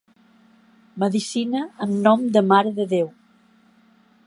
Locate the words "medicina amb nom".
1.03-2.25